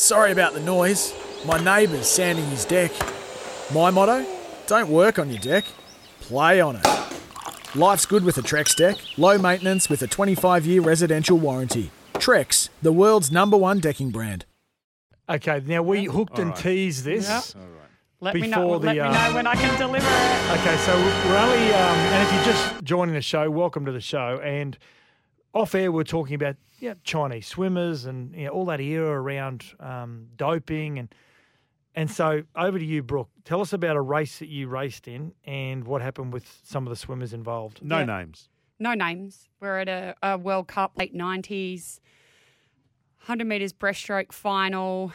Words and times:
Sorry 0.00 0.32
about 0.32 0.54
the 0.54 0.60
noise. 0.60 1.12
My 1.44 1.62
neighbour's 1.62 2.08
sanding 2.08 2.46
his 2.46 2.64
deck. 2.64 2.90
My 3.74 3.90
motto 3.90 4.24
don't 4.66 4.88
work 4.88 5.18
on 5.18 5.28
your 5.28 5.40
deck, 5.40 5.66
play 6.20 6.58
on 6.58 6.76
it. 6.76 6.86
Life's 7.74 8.06
good 8.06 8.24
with 8.24 8.38
a 8.38 8.40
Trex 8.40 8.74
deck, 8.74 8.96
low 9.18 9.36
maintenance 9.36 9.90
with 9.90 10.00
a 10.00 10.06
25 10.06 10.64
year 10.64 10.80
residential 10.80 11.36
warranty. 11.36 11.90
Trex, 12.14 12.70
the 12.80 12.92
world's 12.92 13.30
number 13.30 13.58
one 13.58 13.78
decking 13.78 14.08
brand. 14.08 14.46
Okay, 15.28 15.62
now 15.66 15.82
we 15.82 16.06
hooked 16.06 16.38
and 16.38 16.52
right. 16.52 16.58
teased 16.58 17.04
this. 17.04 17.54
Yeah. 17.54 17.62
Let 18.20 18.36
me 18.36 18.46
know. 18.48 18.56
Before 18.56 18.78
Let 18.78 18.80
the, 18.80 18.92
me 18.94 19.00
uh, 19.00 19.28
know 19.28 19.34
when 19.34 19.46
I 19.46 19.54
can 19.54 19.78
deliver 19.78 20.06
it. 20.08 20.60
Okay, 20.60 20.78
so 20.78 20.96
we're 20.96 21.36
only, 21.36 21.74
um, 21.74 21.98
and 21.98 22.26
if 22.26 22.32
you're 22.34 22.54
just 22.54 22.84
joining 22.84 23.14
the 23.14 23.20
show, 23.20 23.50
welcome 23.50 23.84
to 23.84 23.92
the 23.92 24.00
show. 24.00 24.40
And 24.42 24.78
off 25.52 25.74
air, 25.74 25.90
we're 25.92 26.04
talking 26.04 26.34
about 26.34 26.56
yeah, 26.78 26.94
Chinese 27.04 27.46
swimmers 27.46 28.06
and 28.06 28.34
you 28.34 28.44
know, 28.46 28.50
all 28.52 28.64
that 28.66 28.80
era 28.80 29.20
around 29.20 29.64
um, 29.80 30.28
doping 30.36 30.98
and 30.98 31.14
and 31.96 32.08
so 32.08 32.42
over 32.54 32.78
to 32.78 32.84
you, 32.84 33.02
Brooke. 33.02 33.28
Tell 33.44 33.60
us 33.60 33.72
about 33.72 33.96
a 33.96 34.00
race 34.00 34.38
that 34.38 34.48
you 34.48 34.68
raced 34.68 35.08
in 35.08 35.32
and 35.44 35.84
what 35.84 36.00
happened 36.02 36.32
with 36.32 36.60
some 36.62 36.86
of 36.86 36.90
the 36.90 36.96
swimmers 36.96 37.32
involved. 37.32 37.82
No 37.82 37.98
Yeah. 37.98 38.04
names. 38.04 38.48
No 38.78 38.94
names. 38.94 39.48
We're 39.58 39.80
at 39.80 39.88
a, 39.88 40.14
a 40.22 40.38
World 40.38 40.68
Cup 40.68 40.92
late 40.96 41.12
nineties, 41.14 42.00
hundred 43.18 43.48
meters 43.48 43.72
breaststroke 43.72 44.32
final. 44.32 45.12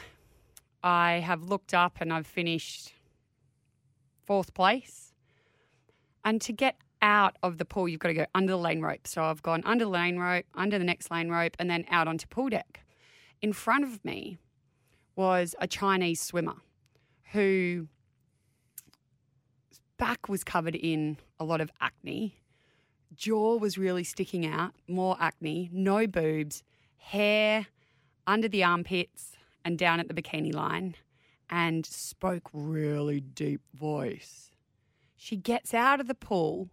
I 0.84 1.14
have 1.14 1.42
looked 1.42 1.72
up 1.74 1.96
and 2.00 2.12
I've 2.12 2.26
finished 2.26 2.92
fourth 4.26 4.52
place. 4.54 5.14
And 6.24 6.40
to 6.42 6.52
get 6.52 6.76
out 7.02 7.36
of 7.42 7.58
the 7.58 7.64
pool, 7.64 7.88
you've 7.88 8.00
got 8.00 8.08
to 8.08 8.14
go 8.14 8.26
under 8.34 8.52
the 8.52 8.58
lane 8.58 8.80
rope. 8.80 9.06
So 9.06 9.22
I've 9.22 9.42
gone 9.42 9.62
under 9.64 9.84
the 9.84 9.90
lane 9.90 10.18
rope, 10.18 10.46
under 10.54 10.78
the 10.78 10.84
next 10.84 11.10
lane 11.10 11.28
rope, 11.28 11.56
and 11.58 11.68
then 11.70 11.84
out 11.90 12.08
onto 12.08 12.26
pool 12.26 12.48
deck. 12.48 12.80
In 13.42 13.52
front 13.52 13.84
of 13.84 14.04
me 14.04 14.38
was 15.14 15.54
a 15.60 15.66
Chinese 15.66 16.20
swimmer 16.20 16.56
who 17.32 17.88
back 19.98 20.28
was 20.28 20.44
covered 20.44 20.74
in 20.74 21.16
a 21.38 21.44
lot 21.44 21.60
of 21.60 21.70
acne. 21.80 22.36
Jaw 23.14 23.56
was 23.56 23.78
really 23.78 24.04
sticking 24.04 24.46
out, 24.46 24.72
more 24.88 25.16
acne, 25.20 25.70
no 25.72 26.06
boobs, 26.06 26.62
hair 26.98 27.66
under 28.26 28.48
the 28.48 28.62
armpits 28.64 29.32
and 29.64 29.78
down 29.78 30.00
at 30.00 30.08
the 30.08 30.14
bikini 30.14 30.52
line, 30.52 30.94
and 31.48 31.86
spoke 31.86 32.48
really 32.52 33.20
deep 33.20 33.60
voice. 33.74 34.50
She 35.16 35.36
gets 35.36 35.72
out 35.72 36.00
of 36.00 36.08
the 36.08 36.14
pool, 36.14 36.68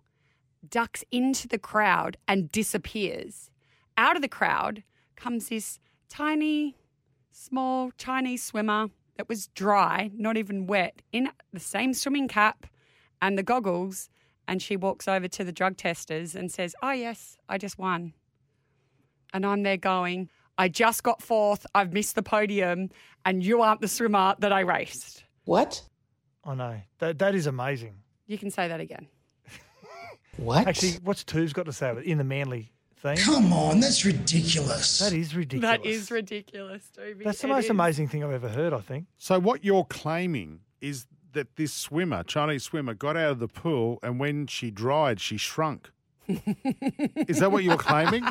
ducks 0.69 1.03
into 1.11 1.47
the 1.47 1.57
crowd, 1.57 2.17
and 2.27 2.51
disappears. 2.51 3.49
Out 3.97 4.15
of 4.15 4.21
the 4.21 4.27
crowd 4.27 4.83
comes 5.15 5.49
this 5.49 5.79
tiny, 6.09 6.75
small 7.31 7.91
Chinese 7.97 8.43
swimmer 8.43 8.89
that 9.17 9.29
was 9.29 9.47
dry, 9.47 10.11
not 10.15 10.37
even 10.37 10.67
wet, 10.67 11.01
in 11.11 11.29
the 11.51 11.59
same 11.59 11.93
swimming 11.93 12.27
cap 12.27 12.65
and 13.21 13.37
the 13.37 13.43
goggles. 13.43 14.09
And 14.47 14.61
she 14.61 14.75
walks 14.75 15.07
over 15.07 15.27
to 15.27 15.43
the 15.43 15.51
drug 15.51 15.77
testers 15.77 16.35
and 16.35 16.51
says, 16.51 16.75
Oh, 16.81 16.91
yes, 16.91 17.37
I 17.47 17.57
just 17.57 17.77
won. 17.77 18.13
And 19.33 19.45
I'm 19.45 19.63
there 19.63 19.77
going, 19.77 20.29
I 20.57 20.67
just 20.67 21.03
got 21.03 21.21
fourth. 21.21 21.65
I've 21.73 21.93
missed 21.93 22.15
the 22.15 22.23
podium, 22.23 22.89
and 23.25 23.43
you 23.43 23.61
aren't 23.61 23.81
the 23.81 23.87
swimmer 23.87 24.35
that 24.39 24.51
I 24.53 24.59
raced. 24.61 25.23
What? 25.45 25.81
I 26.43 26.55
know. 26.55 26.81
That, 26.99 27.19
that 27.19 27.35
is 27.35 27.47
amazing. 27.47 27.95
You 28.27 28.37
can 28.37 28.51
say 28.51 28.67
that 28.67 28.79
again. 28.79 29.07
What? 30.37 30.67
Actually, 30.67 30.93
what's 31.03 31.23
Two's 31.23 31.53
got 31.53 31.65
to 31.65 31.73
say 31.73 31.89
about 31.91 32.03
in 32.03 32.17
the 32.17 32.23
manly 32.23 32.71
thing? 32.97 33.17
Come 33.17 33.53
on, 33.53 33.79
that's 33.79 34.03
ridiculous. 34.05 34.99
That 34.99 35.13
is 35.13 35.35
ridiculous. 35.35 35.77
That 35.77 35.85
is 35.85 36.09
ridiculous, 36.11 36.89
Toby. 36.95 37.23
That's 37.23 37.41
the 37.41 37.47
It 37.47 37.51
most 37.51 37.63
is. 37.65 37.69
amazing 37.69 38.07
thing 38.07 38.23
I've 38.23 38.31
ever 38.31 38.49
heard, 38.49 38.73
I 38.73 38.79
think. 38.79 39.05
So 39.17 39.39
what 39.39 39.63
you're 39.63 39.85
claiming 39.85 40.61
is 40.81 41.05
that 41.33 41.55
this 41.55 41.73
swimmer, 41.73 42.23
Chinese 42.23 42.63
swimmer, 42.63 42.93
got 42.93 43.15
out 43.17 43.31
of 43.31 43.39
the 43.39 43.47
pool 43.47 43.99
and 44.03 44.19
when 44.19 44.47
she 44.47 44.71
dried, 44.71 45.19
she 45.19 45.37
shrunk. 45.37 45.89
is 46.27 47.39
that 47.39 47.51
what 47.51 47.63
you're 47.65 47.77
claiming? 47.77 48.23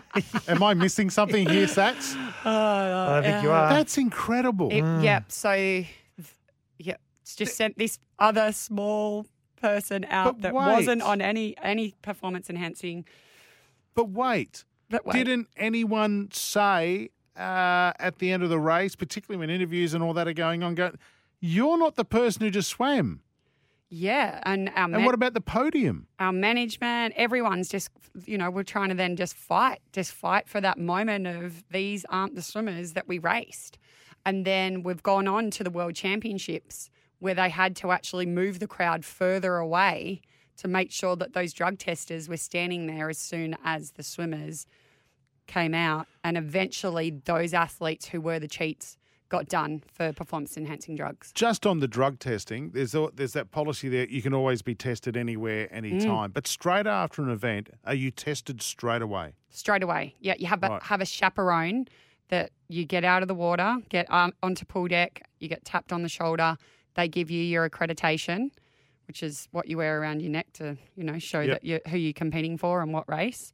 Am 0.49 0.63
I 0.63 0.73
missing 0.73 1.11
something 1.11 1.47
here, 1.49 1.67
Sats? 1.67 2.17
I 2.45 3.15
don't 3.15 3.25
think 3.25 3.43
you 3.43 3.51
are. 3.51 3.69
That's 3.69 3.99
incredible. 3.99 4.71
It, 4.71 4.83
Yep. 5.03 5.31
So, 5.31 5.53
yep. 5.53 7.01
It's 7.21 7.37
just 7.37 7.55
sent 7.57 7.77
this 7.79 7.99
other 8.19 8.51
small 8.53 9.27
person 9.63 10.05
out 10.11 10.35
But 10.35 10.43
that 10.43 10.55
wait. 10.55 10.73
wasn't 10.73 11.03
on 11.03 11.21
any 11.23 11.57
any 11.63 11.95
performance 12.03 12.51
enhancing. 12.51 13.05
But 13.95 14.11
wait, 14.11 14.65
But 14.91 15.07
wait. 15.07 15.13
didn't 15.15 15.49
anyone 15.57 16.29
say 16.33 17.11
uh, 17.37 17.93
at 17.99 18.19
the 18.19 18.31
end 18.33 18.43
of 18.43 18.51
the 18.51 18.59
race, 18.59 18.95
particularly 18.97 19.39
when 19.39 19.49
interviews 19.51 19.95
and 19.95 20.03
all 20.05 20.13
that 20.15 20.29
are 20.29 20.33
going 20.35 20.63
on, 20.63 20.75
go, 20.75 20.93
you're 21.41 21.79
not 21.79 21.95
the 21.97 22.05
person 22.05 22.43
who 22.43 22.51
just 22.51 22.69
swam. 22.71 23.21
Yeah, 23.95 24.41
and 24.45 24.71
our 24.75 24.85
And 24.95 25.05
what 25.05 25.15
about 25.15 25.35
the 25.35 25.41
podium? 25.43 26.07
our 26.19 26.33
management, 26.33 27.13
everyone's 27.17 27.69
just, 27.69 27.91
you 28.25 28.39
know, 28.39 28.51
we're 28.51 28.63
trying 28.63 28.89
to 28.89 28.95
then 28.95 29.17
just 29.17 29.35
fight, 29.35 29.81
just 29.93 30.13
fight 30.13 30.49
for 30.49 30.61
that 30.63 30.79
moment 30.79 31.27
of 31.27 31.63
these 31.71 32.07
aren't 32.09 32.35
the 32.35 32.41
swimmers 32.43 32.95
that 32.95 33.07
we 33.07 33.19
raced. 33.19 33.77
And 34.25 34.47
then 34.47 34.83
we've 34.83 35.03
gone 35.03 35.29
on 35.29 35.51
to 35.51 35.65
the 35.65 35.71
World 35.71 35.95
Championships 35.95 36.89
where 37.23 37.35
they 37.35 37.49
had 37.49 37.77
to 37.77 37.93
actually 37.93 38.27
move 38.27 38.59
the 38.59 38.67
crowd 38.67 39.05
further 39.05 39.57
away 39.57 40.21
to 40.57 40.67
make 40.67 40.91
sure 40.91 41.15
that 41.15 41.33
those 41.35 41.53
drug 41.53 41.79
testers 41.79 42.29
were 42.29 42.37
standing 42.37 42.87
there 42.89 43.09
as 43.09 43.17
soon 43.17 43.57
as 43.65 43.93
the 43.93 44.03
swimmers 44.03 44.67
came 45.47 45.73
out. 45.73 46.09
And 46.25 46.37
eventually, 46.37 47.11
those 47.25 47.55
athletes 47.55 48.09
who 48.09 48.21
were 48.21 48.41
the 48.41 48.49
cheats 48.49 48.99
got 49.29 49.49
done 49.49 49.83
for 49.87 50.13
performance 50.13 50.57
enhancing 50.57 50.97
drugs. 50.97 51.31
Just 51.33 51.65
on 51.65 51.79
the 51.79 51.87
drug 51.87 52.19
testing, 52.19 52.71
there's 52.73 52.95
a, 52.95 53.09
there's 53.15 53.35
that 53.35 53.53
policy 53.53 53.89
there. 53.89 54.07
You 54.09 54.21
can 54.21 54.35
always 54.35 54.61
be 54.61 54.75
tested 54.75 55.17
anywhere, 55.17 55.73
anytime. 55.73 56.33
But 56.33 56.49
straight 56.49 56.89
after 56.89 57.23
an 57.23 57.31
event, 57.31 57.71
are 57.85 57.95
you 57.95 58.11
tested 58.11 58.61
straight 58.63 59.01
away? 59.01 59.35
straight 59.55 59.83
away. 59.83 60.15
Yeah, 60.19 60.35
you 60.39 60.47
have 60.47 60.63
a, 60.65 60.69
Right. 60.69 60.83
have 60.83 61.01
a 61.03 61.05
chaperone 61.07 61.87
that 62.31 62.51
you 62.69 62.85
get 62.87 63.05
out 63.05 63.21
of 63.23 63.29
the 63.29 63.35
water, 63.35 63.77
get 63.91 64.11
um, 64.11 64.33
onto 64.43 64.65
pool 64.65 64.89
deck, 64.89 65.23
you 65.41 65.49
get 65.49 65.63
tapped 65.65 65.93
on 65.93 66.03
the 66.03 66.09
shoulder. 66.09 66.57
They 66.95 67.09
give 67.09 67.31
you 67.31 67.43
your 67.43 67.69
accreditation, 67.69 68.51
which 69.07 69.23
is 69.23 69.49
what 69.53 69.69
you 69.69 69.77
wear 69.79 70.01
around 70.01 70.21
your 70.21 70.31
neck 70.31 70.53
to 70.55 70.77
you 70.97 71.05
know 71.05 71.19
show 71.19 71.41
Yep. 71.41 71.55
that 71.55 71.65
you 71.65 71.81
who 71.89 71.97
you're 71.99 72.13
competing 72.13 72.57
for 72.59 72.83
and 72.83 72.93
what 72.93 73.09
race. 73.09 73.53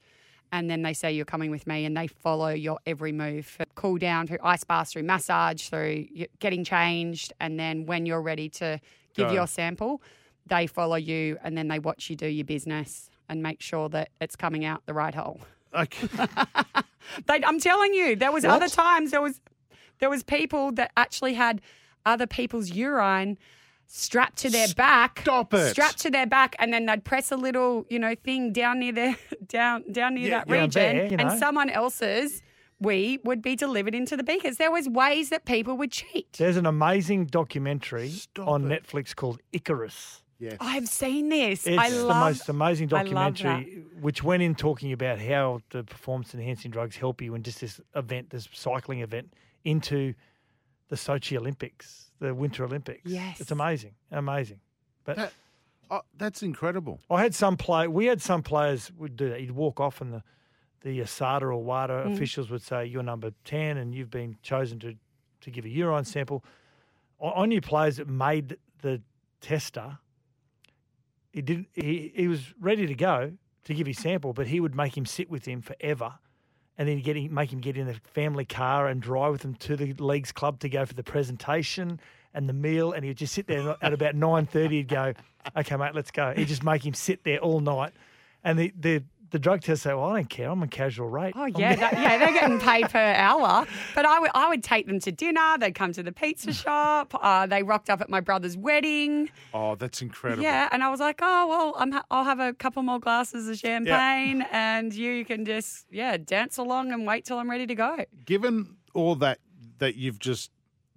And 0.50 0.70
then 0.70 0.80
they 0.80 0.94
say 0.94 1.12
you're 1.12 1.26
coming 1.26 1.50
with 1.50 1.66
me, 1.66 1.84
and 1.84 1.94
they 1.94 2.06
follow 2.06 2.48
your 2.48 2.78
every 2.86 3.12
move, 3.12 3.44
for 3.44 3.66
cool 3.74 3.98
down 3.98 4.26
through 4.26 4.38
ice 4.42 4.64
baths, 4.64 4.92
through 4.92 5.02
massage, 5.02 5.68
through 5.68 6.06
getting 6.40 6.64
changed, 6.64 7.34
and 7.38 7.60
then 7.60 7.84
when 7.84 8.06
you're 8.06 8.22
ready 8.22 8.48
to 8.50 8.80
give 9.14 9.28
Go. 9.28 9.34
your 9.34 9.46
sample, 9.46 10.00
they 10.46 10.66
follow 10.66 10.96
you, 10.96 11.36
and 11.44 11.54
then 11.58 11.68
they 11.68 11.78
watch 11.78 12.08
you 12.08 12.16
do 12.16 12.26
your 12.26 12.46
business 12.46 13.10
and 13.28 13.42
make 13.42 13.60
sure 13.60 13.90
that 13.90 14.08
it's 14.22 14.36
coming 14.36 14.64
out 14.64 14.86
the 14.86 14.94
right 14.94 15.14
hole. 15.14 15.40
Okay. 15.74 16.08
They, 17.26 17.42
I'm 17.44 17.58
telling 17.60 17.92
you, 17.94 18.16
there 18.16 18.32
was 18.32 18.44
other 18.44 18.68
times 18.68 19.10
there 19.12 19.20
was 19.22 19.40
there 19.98 20.08
was 20.10 20.22
people 20.22 20.72
that 20.72 20.92
actually 20.96 21.34
had 21.34 21.60
other 22.08 22.26
people's 22.26 22.70
urine 22.70 23.38
strapped 23.86 24.38
to 24.38 24.50
their 24.50 24.68
back. 24.76 25.20
Stop 25.20 25.54
it. 25.54 25.70
Strapped 25.70 25.98
to 26.00 26.10
their 26.10 26.26
back, 26.26 26.54
and 26.58 26.72
then 26.72 26.86
they'd 26.86 27.04
press 27.04 27.30
a 27.32 27.36
little, 27.36 27.86
you 27.88 27.98
know, 27.98 28.14
thing 28.24 28.52
down 28.52 28.80
near 28.80 28.92
their 28.92 29.16
down 29.46 29.84
down 29.92 30.14
near 30.14 30.28
Yeah, 30.28 30.38
that 30.38 30.48
yeah, 30.48 30.60
region, 30.62 30.96
there, 30.96 31.06
you 31.10 31.16
know. 31.16 31.28
and 31.28 31.38
someone 31.38 31.70
else's 31.70 32.42
we 32.80 33.18
would 33.24 33.42
be 33.42 33.56
delivered 33.56 33.92
into 33.94 34.16
the 34.16 34.22
beakers. 34.22 34.56
There 34.56 34.70
was 34.70 34.88
ways 34.88 35.30
that 35.30 35.44
people 35.44 35.76
would 35.78 35.90
cheat. 35.90 36.32
There's 36.34 36.56
an 36.56 36.66
amazing 36.66 37.26
documentary 37.26 38.10
Stop 38.10 38.46
on 38.46 38.70
it. 38.70 38.84
Netflix 38.86 39.16
called 39.16 39.40
Icarus. 39.52 40.22
yes. 40.38 40.56
I've 40.60 40.86
seen 40.88 41.28
this. 41.28 41.66
It's 41.66 41.76
I 41.76 41.90
the 41.90 42.06
most 42.14 42.48
amazing 42.48 42.94
I 42.94 43.02
love 43.02 43.34
documentary, 43.34 43.82
which 44.00 44.22
went 44.22 44.44
in 44.44 44.54
talking 44.54 44.92
about 44.92 45.18
how 45.18 45.60
the 45.70 45.82
performance 45.82 46.34
enhancing 46.34 46.70
drugs 46.70 46.94
help 46.96 47.20
you 47.20 47.34
in 47.34 47.42
just 47.42 47.60
this 47.60 47.80
event, 47.96 48.30
this 48.30 48.48
cycling 48.52 49.00
event, 49.00 49.32
into 49.64 50.14
the 50.88 50.96
Sochi 50.96 51.36
Olympics, 51.36 52.10
the 52.18 52.34
Winter 52.34 52.64
Olympics. 52.64 53.02
Yes. 53.10 53.40
it's 53.40 53.50
amazing, 53.50 53.94
amazing. 54.10 54.60
But 55.04 55.16
That- 55.16 55.32
oh, 55.90 56.02
that's 56.16 56.42
incredible. 56.42 57.00
I 57.10 57.20
had 57.22 57.34
some 57.34 57.56
play. 57.56 57.88
We 57.88 58.06
had 58.06 58.20
some 58.22 58.42
players 58.42 58.90
would 58.98 59.16
do 59.16 59.28
that. 59.30 59.40
You'd 59.40 59.52
walk 59.52 59.80
off, 59.80 60.00
and 60.00 60.12
the 60.12 60.22
the 60.82 61.00
ASADA 61.00 61.42
or 61.42 61.56
WADA 61.64 62.04
Mm. 62.06 62.14
officials 62.14 62.50
would 62.50 62.62
say, 62.62 62.86
"You're 62.86 63.02
number 63.02 63.32
ten, 63.44 63.76
and 63.78 63.94
you've 63.94 64.10
been 64.10 64.36
chosen 64.42 64.78
to 64.80 64.94
to 65.40 65.50
give 65.50 65.64
a 65.64 65.68
urine 65.68 66.04
sample." 66.04 66.44
I 67.22 67.28
I 67.42 67.46
knew 67.46 67.60
players 67.60 67.96
that 67.96 68.08
made 68.08 68.56
the 68.82 69.02
tester. 69.40 69.98
He 71.32 71.42
didn't. 71.42 71.68
He, 71.74 72.12
he 72.14 72.28
was 72.28 72.54
ready 72.60 72.86
to 72.86 72.94
go 72.94 73.32
to 73.64 73.74
give 73.74 73.86
his 73.86 73.98
sample, 73.98 74.32
but 74.32 74.46
he 74.46 74.60
would 74.60 74.74
make 74.74 74.96
him 74.96 75.04
sit 75.04 75.28
with 75.28 75.44
him 75.46 75.60
forever, 75.60 76.18
and 76.78 76.88
then 76.88 77.00
get 77.00 77.16
make 77.30 77.52
him 77.52 77.60
get 77.60 77.76
in 77.76 77.86
the 77.86 77.94
family 78.14 78.44
car 78.44 78.86
and 78.86 79.02
drive 79.02 79.32
with 79.32 79.44
him 79.44 79.54
to 79.56 79.76
the 79.76 79.92
leagues 79.94 80.32
club 80.32 80.60
to 80.60 80.68
go 80.68 80.86
for 80.86 80.94
the 80.94 81.02
presentation 81.02 82.00
and 82.32 82.48
the 82.48 82.52
meal. 82.52 82.92
And 82.92 83.04
he'd 83.04 83.16
just 83.16 83.34
sit 83.34 83.48
there 83.48 83.76
at 83.82 83.92
about 83.92 84.14
nine 84.14 84.46
thirty. 84.46 84.76
He'd 84.76 84.88
go, 84.88 85.12
"Okay, 85.56 85.76
mate, 85.76 85.94
let's 85.94 86.12
go." 86.12 86.32
He'd 86.36 86.48
just 86.48 86.62
make 86.62 86.86
him 86.86 86.94
sit 86.94 87.24
there 87.24 87.38
all 87.40 87.60
night, 87.60 87.92
and 88.44 88.58
the 88.58 88.72
the 88.78 89.02
the 89.30 89.38
drug 89.38 89.60
test 89.62 89.82
say, 89.82 89.92
"Well, 89.94 90.04
I 90.06 90.16
don't 90.20 90.30
care. 90.30 90.50
I'm 90.50 90.62
a 90.62 90.68
casual 90.68 91.08
rate." 91.08 91.34
Oh 91.36 91.46
yeah, 91.46 91.76
that, 91.76 91.92
yeah, 91.94 92.18
they're 92.18 92.32
getting 92.32 92.58
paid 92.60 92.88
per 92.90 92.98
hour. 92.98 93.66
But 93.94 94.06
I 94.06 94.18
would 94.20 94.30
I 94.34 94.48
would 94.48 94.62
take 94.64 94.86
them 94.86 95.00
to 95.00 95.12
dinner. 95.12 95.56
They'd 95.58 95.74
come 95.74 95.92
to 95.92 96.02
the 96.02 96.12
pizza 96.12 96.52
shop. 96.64 97.14
Uh, 97.20 97.46
they 97.46 97.62
rocked 97.62 97.90
up 97.90 98.00
at 98.00 98.08
my 98.08 98.20
brother's 98.20 98.56
wedding. 98.56 99.30
Oh, 99.52 99.74
that's 99.74 100.00
incredible. 100.02 100.42
Yeah, 100.42 100.68
and 100.72 100.82
I 100.82 100.90
was 100.90 101.00
like, 101.00 101.18
oh 101.22 101.46
well, 101.48 101.74
I'm 101.78 101.92
ha- 101.92 102.04
I'll 102.10 102.24
have 102.24 102.40
a 102.40 102.52
couple 102.54 102.82
more 102.82 102.98
glasses 103.00 103.48
of 103.48 103.58
champagne, 103.58 104.46
and 104.50 104.94
you 104.94 105.24
can 105.24 105.44
just 105.44 105.86
yeah 105.90 106.16
dance 106.16 106.56
along 106.56 106.92
and 106.92 107.06
wait 107.06 107.24
till 107.24 107.38
I'm 107.38 107.50
ready 107.50 107.66
to 107.66 107.74
go. 107.74 108.04
Given 108.24 108.76
all 108.94 109.14
that 109.16 109.38
that 109.78 109.94
you've 109.96 110.18
just 110.18 110.50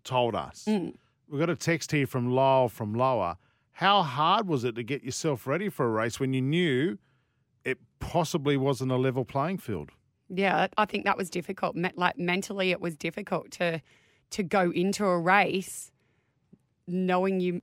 told 0.03 0.35
us, 0.35 0.65
Mm. 0.67 0.95
we've 1.29 1.39
got 1.39 1.49
a 1.49 1.55
text 1.55 1.91
here 1.91 2.07
from 2.07 2.31
Lyle 2.31 2.69
from 2.69 2.93
Lower. 2.93 3.37
How 3.73 4.03
hard 4.03 4.47
was 4.47 4.63
it 4.63 4.75
to 4.75 4.83
get 4.83 5.03
yourself 5.03 5.47
ready 5.47 5.67
for 5.69 5.85
a 5.85 5.89
race 5.89 6.19
when 6.19 6.33
you 6.33 6.41
knew 6.41 6.91
it 6.93 6.99
possibly 8.01 8.57
wasn't 8.57 8.91
a 8.91 8.97
level 8.97 9.23
playing 9.23 9.59
field? 9.59 9.91
Yeah, 10.27 10.67
I 10.77 10.85
think 10.85 11.05
that 11.05 11.17
was 11.17 11.29
difficult. 11.29 11.77
Like 11.95 12.17
mentally, 12.17 12.71
it 12.71 12.81
was 12.81 12.97
difficult 12.97 13.51
to 13.51 13.81
to 14.31 14.43
go 14.43 14.71
into 14.71 15.05
a 15.05 15.19
race 15.19 15.91
knowing 16.87 17.39
you 17.39 17.61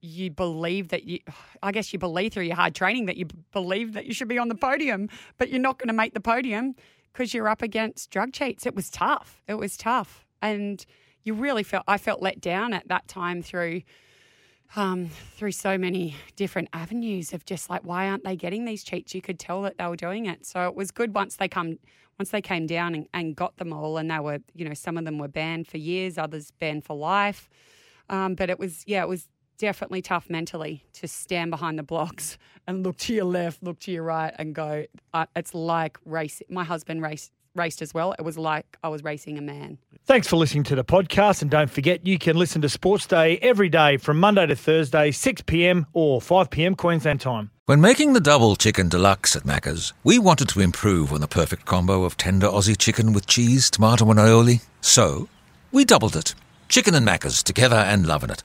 you 0.00 0.30
believe 0.30 0.88
that 0.88 1.04
you 1.04 1.20
I 1.62 1.72
guess 1.72 1.92
you 1.92 1.98
believe 1.98 2.32
through 2.32 2.44
your 2.44 2.56
hard 2.56 2.74
training 2.74 3.06
that 3.06 3.16
you 3.16 3.26
believe 3.52 3.94
that 3.94 4.06
you 4.06 4.14
should 4.14 4.28
be 4.28 4.38
on 4.38 4.48
the 4.48 4.54
podium, 4.54 5.08
but 5.38 5.48
you're 5.48 5.60
not 5.60 5.78
going 5.78 5.88
to 5.88 5.94
make 5.94 6.14
the 6.14 6.20
podium 6.20 6.74
because 7.12 7.32
you're 7.32 7.48
up 7.48 7.62
against 7.62 8.10
drug 8.10 8.32
cheats. 8.32 8.66
It 8.66 8.74
was 8.74 8.90
tough. 8.90 9.42
It 9.48 9.54
was 9.54 9.76
tough. 9.76 10.26
And 10.42 10.84
you 11.22 11.34
really 11.34 11.62
felt 11.62 11.84
I 11.88 11.98
felt 11.98 12.22
let 12.22 12.40
down 12.40 12.72
at 12.72 12.88
that 12.88 13.08
time 13.08 13.42
through 13.42 13.82
um, 14.74 15.08
through 15.36 15.52
so 15.52 15.78
many 15.78 16.16
different 16.34 16.68
avenues 16.72 17.32
of 17.32 17.44
just 17.44 17.70
like 17.70 17.82
why 17.84 18.08
aren't 18.08 18.24
they 18.24 18.36
getting 18.36 18.64
these 18.64 18.82
cheats? 18.82 19.14
You 19.14 19.22
could 19.22 19.38
tell 19.38 19.62
that 19.62 19.78
they 19.78 19.86
were 19.86 19.96
doing 19.96 20.26
it. 20.26 20.44
So 20.44 20.66
it 20.66 20.74
was 20.74 20.90
good 20.90 21.14
once 21.14 21.36
they 21.36 21.48
come 21.48 21.78
once 22.18 22.30
they 22.30 22.40
came 22.40 22.66
down 22.66 22.94
and, 22.94 23.06
and 23.12 23.36
got 23.36 23.58
them 23.58 23.72
all, 23.72 23.98
and 23.98 24.10
they 24.10 24.18
were 24.18 24.38
you 24.54 24.66
know 24.66 24.74
some 24.74 24.96
of 24.98 25.04
them 25.04 25.18
were 25.18 25.28
banned 25.28 25.68
for 25.68 25.78
years, 25.78 26.18
others 26.18 26.50
banned 26.50 26.84
for 26.84 26.96
life. 26.96 27.48
Um, 28.08 28.34
but 28.34 28.50
it 28.50 28.58
was 28.58 28.82
yeah, 28.86 29.02
it 29.02 29.08
was 29.08 29.28
definitely 29.56 30.02
tough 30.02 30.28
mentally 30.30 30.84
to 30.94 31.08
stand 31.08 31.50
behind 31.50 31.78
the 31.78 31.82
blocks 31.82 32.38
and 32.66 32.84
look 32.84 32.96
to 32.98 33.14
your 33.14 33.24
left, 33.24 33.62
look 33.62 33.78
to 33.80 33.92
your 33.92 34.02
right, 34.02 34.34
and 34.38 34.54
go. 34.54 34.86
Uh, 35.12 35.26
it's 35.34 35.54
like 35.54 35.98
race. 36.04 36.42
My 36.48 36.64
husband 36.64 37.02
raced 37.02 37.32
raced 37.56 37.82
as 37.82 37.94
well. 37.94 38.14
It 38.18 38.22
was 38.22 38.38
like 38.38 38.76
I 38.84 38.88
was 38.88 39.02
racing 39.02 39.38
a 39.38 39.40
man. 39.40 39.78
Thanks 40.04 40.28
for 40.28 40.36
listening 40.36 40.64
to 40.64 40.76
the 40.76 40.84
podcast. 40.84 41.42
And 41.42 41.50
don't 41.50 41.70
forget, 41.70 42.06
you 42.06 42.18
can 42.18 42.36
listen 42.36 42.62
to 42.62 42.68
Sports 42.68 43.06
Day 43.06 43.38
every 43.38 43.68
day 43.68 43.96
from 43.96 44.20
Monday 44.20 44.46
to 44.46 44.54
Thursday, 44.54 45.10
6 45.10 45.42
p.m. 45.42 45.86
or 45.94 46.20
5 46.20 46.50
p.m. 46.50 46.74
Queensland 46.74 47.20
time. 47.20 47.50
When 47.64 47.80
making 47.80 48.12
the 48.12 48.20
double 48.20 48.54
chicken 48.54 48.88
deluxe 48.88 49.34
at 49.34 49.42
Macca's, 49.42 49.92
we 50.04 50.20
wanted 50.20 50.48
to 50.50 50.60
improve 50.60 51.12
on 51.12 51.20
the 51.20 51.26
perfect 51.26 51.64
combo 51.64 52.04
of 52.04 52.16
tender 52.16 52.46
Aussie 52.46 52.78
chicken 52.78 53.12
with 53.12 53.26
cheese, 53.26 53.70
tomato, 53.70 54.08
and 54.10 54.20
aioli. 54.20 54.62
So, 54.80 55.28
we 55.72 55.84
doubled 55.84 56.14
it. 56.14 56.34
Chicken 56.68 56.94
and 56.94 57.06
Macca's 57.06 57.42
together 57.42 57.76
and 57.76 58.06
loving 58.06 58.30
it. 58.30 58.44